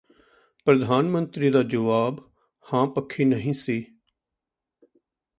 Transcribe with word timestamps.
ਪ੍ਰਧਾਨ 0.67 1.09
ਮੰਤਰੀ 1.09 1.49
ਦਾ 1.49 1.61
ਜੁਆਬ 1.63 2.19
ਹਾਂਪੱਖੀ 2.65 3.25
ਨਹੀਂ 3.25 3.53
ਸੀ 3.53 3.79